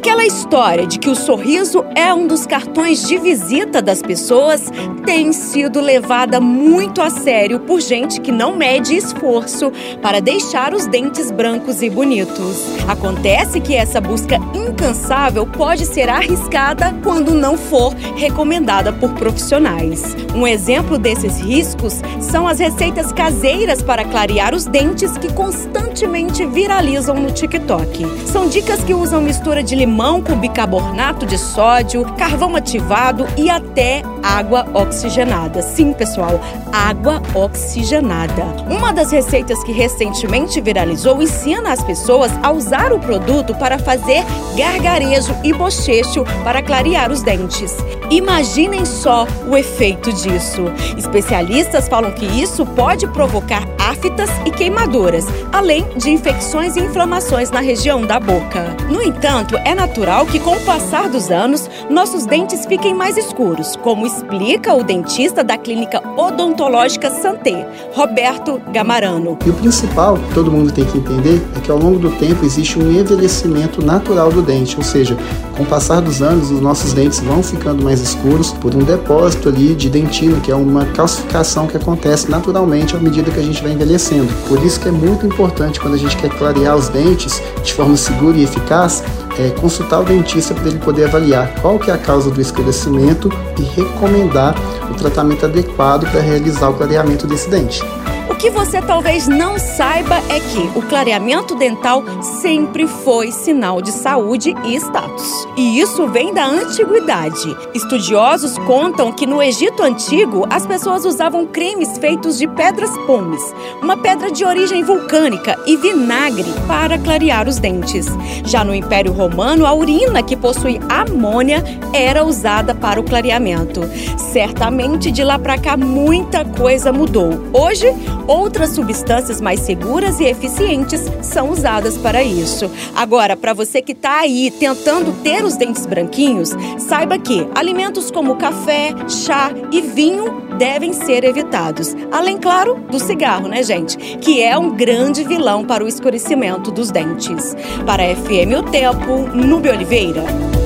Aquela 0.00 0.24
história 0.24 0.86
de 0.86 0.98
que 0.98 1.10
o 1.10 1.14
sorriso 1.14 1.84
é 1.94 2.12
um 2.14 2.26
dos 2.26 2.46
cartões 2.46 3.06
de 3.06 3.18
visita 3.18 3.82
das 3.82 4.00
pessoas 4.00 4.72
tem 5.04 5.30
sido 5.30 5.78
levada 5.78 6.40
muito 6.40 7.02
a 7.02 7.10
sério 7.10 7.60
por 7.60 7.82
gente 7.82 8.18
que 8.18 8.32
não 8.32 8.56
mede 8.56 8.96
esforço 8.96 9.70
para 10.00 10.18
deixar 10.18 10.72
os 10.72 10.86
dentes 10.86 11.30
brancos 11.30 11.82
e 11.82 11.90
bonitos. 11.90 12.64
Acontece 12.88 13.60
que 13.60 13.74
essa 13.74 14.00
busca 14.00 14.36
incansável 14.54 15.46
pode 15.46 15.84
ser 15.84 16.08
arriscada 16.08 16.94
quando 17.02 17.34
não 17.34 17.58
for 17.58 17.92
recomendada 18.16 18.94
por 18.94 19.12
profissionais. 19.12 20.16
Um 20.34 20.46
exemplo 20.46 20.96
desses 20.96 21.38
riscos 21.38 22.00
são 22.20 22.48
as 22.48 22.58
receitas 22.58 23.12
caseiras 23.12 23.82
para 23.82 24.06
clarear 24.06 24.54
os 24.54 24.64
dentes 24.64 25.18
que 25.18 25.30
constantemente 25.34 26.46
viralizam 26.46 27.16
no 27.16 27.30
TikTok. 27.30 28.06
São 28.26 28.48
dicas 28.48 28.82
que 28.82 28.94
usam 28.94 29.20
mistura 29.20 29.62
de 29.62 29.74
limão 29.74 29.89
limão 29.90 30.22
com 30.22 30.36
bicarbonato 30.36 31.26
de 31.26 31.36
sódio, 31.36 32.04
carvão 32.16 32.54
ativado 32.54 33.26
e 33.36 33.50
até 33.50 34.02
água 34.22 34.64
oxigenada. 34.72 35.62
Sim, 35.62 35.92
pessoal, 35.92 36.40
água 36.72 37.20
oxigenada. 37.34 38.44
Uma 38.70 38.92
das 38.92 39.10
receitas 39.10 39.64
que 39.64 39.72
recentemente 39.72 40.60
viralizou 40.60 41.20
ensina 41.20 41.72
as 41.72 41.82
pessoas 41.82 42.30
a 42.40 42.52
usar 42.52 42.92
o 42.92 43.00
produto 43.00 43.52
para 43.56 43.80
fazer 43.80 44.24
gargarejo 44.56 45.34
e 45.42 45.52
bochecho 45.52 46.24
para 46.44 46.62
clarear 46.62 47.10
os 47.10 47.22
dentes. 47.22 47.76
Imaginem 48.10 48.84
só 48.84 49.26
o 49.48 49.56
efeito 49.56 50.12
disso. 50.12 50.64
Especialistas 50.96 51.88
falam 51.88 52.12
que 52.12 52.26
isso 52.26 52.64
pode 52.64 53.06
provocar 53.08 53.62
aftas 53.78 54.30
e 54.44 54.50
queimaduras, 54.50 55.26
além 55.52 55.84
de 55.96 56.10
infecções 56.10 56.76
e 56.76 56.80
inflamações 56.80 57.50
na 57.50 57.60
região 57.60 58.02
da 58.02 58.20
boca. 58.20 58.76
No 58.88 59.02
entanto, 59.02 59.56
é 59.64 59.74
natural 59.80 60.26
que 60.26 60.38
com 60.38 60.56
o 60.56 60.60
passar 60.60 61.08
dos 61.08 61.30
anos, 61.30 61.70
nossos 61.88 62.26
dentes 62.26 62.66
fiquem 62.66 62.92
mais 62.92 63.16
escuros, 63.16 63.76
como 63.76 64.06
explica 64.06 64.74
o 64.74 64.84
dentista 64.84 65.42
da 65.42 65.56
clínica 65.56 66.02
odontológica 66.18 67.10
Santé, 67.10 67.66
Roberto 67.94 68.60
Gamarano. 68.74 69.38
E 69.46 69.48
o 69.48 69.54
principal 69.54 70.18
que 70.18 70.34
todo 70.34 70.52
mundo 70.52 70.70
tem 70.70 70.84
que 70.84 70.98
entender 70.98 71.40
é 71.56 71.60
que 71.60 71.70
ao 71.70 71.78
longo 71.78 71.98
do 71.98 72.10
tempo 72.10 72.44
existe 72.44 72.78
um 72.78 72.92
envelhecimento 72.92 73.82
natural 73.82 74.30
do 74.30 74.42
dente, 74.42 74.76
ou 74.76 74.82
seja, 74.82 75.16
com 75.56 75.62
o 75.62 75.66
passar 75.66 76.02
dos 76.02 76.20
anos, 76.20 76.50
os 76.50 76.60
nossos 76.60 76.92
dentes 76.92 77.20
vão 77.20 77.42
ficando 77.42 77.82
mais 77.82 78.02
escuros 78.02 78.52
por 78.52 78.74
um 78.74 78.80
depósito 78.80 79.48
ali 79.48 79.74
de 79.74 79.88
dentina, 79.88 80.38
que 80.40 80.52
é 80.52 80.54
uma 80.54 80.84
calcificação 80.86 81.66
que 81.66 81.78
acontece 81.78 82.30
naturalmente 82.30 82.94
à 82.94 82.98
medida 82.98 83.30
que 83.30 83.40
a 83.40 83.42
gente 83.42 83.62
vai 83.62 83.72
envelhecendo. 83.72 84.28
Por 84.46 84.62
isso 84.62 84.78
que 84.78 84.88
é 84.88 84.92
muito 84.92 85.24
importante 85.24 85.80
quando 85.80 85.94
a 85.94 85.98
gente 85.98 86.18
quer 86.18 86.28
clarear 86.36 86.76
os 86.76 86.90
dentes 86.90 87.42
de 87.62 87.72
forma 87.72 87.96
segura 87.96 88.36
e 88.36 88.44
eficaz, 88.44 89.02
é, 89.40 89.50
consultar 89.50 90.00
o 90.00 90.04
dentista 90.04 90.52
para 90.52 90.68
ele 90.68 90.78
poder 90.78 91.04
avaliar 91.06 91.54
qual 91.60 91.78
que 91.78 91.90
é 91.90 91.94
a 91.94 91.98
causa 91.98 92.30
do 92.30 92.40
escurecimento 92.40 93.30
e 93.58 93.62
recomendar 93.62 94.54
o 94.90 94.94
tratamento 94.94 95.46
adequado 95.46 96.06
para 96.10 96.20
realizar 96.20 96.68
o 96.68 96.74
clareamento 96.74 97.26
desse 97.26 97.48
dente. 97.48 97.82
O 98.30 98.34
que 98.40 98.48
você 98.48 98.80
talvez 98.80 99.26
não 99.26 99.58
saiba 99.58 100.14
é 100.28 100.38
que 100.38 100.78
o 100.78 100.82
clareamento 100.82 101.56
dental 101.56 102.04
sempre 102.40 102.86
foi 102.86 103.32
sinal 103.32 103.82
de 103.82 103.90
saúde 103.90 104.54
e 104.64 104.76
status. 104.76 105.48
E 105.56 105.80
isso 105.80 106.06
vem 106.06 106.32
da 106.32 106.46
antiguidade. 106.46 107.54
Estudiosos 107.74 108.56
contam 108.58 109.12
que 109.12 109.26
no 109.26 109.42
Egito 109.42 109.82
antigo 109.82 110.46
as 110.48 110.64
pessoas 110.64 111.04
usavam 111.04 111.44
cremes 111.44 111.98
feitos 111.98 112.38
de 112.38 112.46
pedras 112.46 112.96
pomes, 112.98 113.42
uma 113.82 113.96
pedra 113.96 114.30
de 114.30 114.44
origem 114.44 114.84
vulcânica, 114.84 115.58
e 115.66 115.76
vinagre 115.76 116.46
para 116.68 116.98
clarear 116.98 117.48
os 117.48 117.58
dentes. 117.58 118.06
Já 118.44 118.64
no 118.64 118.74
Império 118.74 119.12
Romano, 119.12 119.66
a 119.66 119.74
urina 119.74 120.22
que 120.22 120.36
possui 120.36 120.80
amônia 120.88 121.64
era 121.92 122.24
usada 122.24 122.76
para 122.76 123.00
o 123.00 123.04
clareamento. 123.04 123.80
Certamente 124.16 125.10
de 125.10 125.24
lá 125.24 125.36
para 125.36 125.58
cá 125.58 125.76
muita 125.76 126.44
coisa 126.44 126.92
mudou. 126.92 127.30
Hoje, 127.52 127.92
Outras 128.26 128.70
substâncias 128.70 129.40
mais 129.40 129.60
seguras 129.60 130.20
e 130.20 130.24
eficientes 130.24 131.02
são 131.22 131.50
usadas 131.50 131.96
para 131.96 132.22
isso. 132.22 132.70
Agora, 132.94 133.36
para 133.36 133.52
você 133.52 133.82
que 133.82 133.92
está 133.92 134.20
aí 134.20 134.50
tentando 134.50 135.12
ter 135.22 135.44
os 135.44 135.56
dentes 135.56 135.86
branquinhos, 135.86 136.50
saiba 136.78 137.18
que 137.18 137.46
alimentos 137.54 138.10
como 138.10 138.36
café, 138.36 138.94
chá 139.08 139.50
e 139.72 139.80
vinho 139.80 140.50
devem 140.58 140.92
ser 140.92 141.24
evitados. 141.24 141.94
Além, 142.12 142.38
claro, 142.38 142.74
do 142.90 142.98
cigarro, 142.98 143.48
né, 143.48 143.62
gente? 143.62 143.96
Que 144.18 144.42
é 144.42 144.56
um 144.58 144.70
grande 144.70 145.24
vilão 145.24 145.64
para 145.64 145.84
o 145.84 145.88
escurecimento 145.88 146.70
dos 146.70 146.90
dentes. 146.90 147.56
Para 147.86 148.02
a 148.02 148.14
FM 148.14 148.58
O 148.58 148.62
Tempo, 148.70 149.28
Nube 149.34 149.68
Oliveira. 149.70 150.59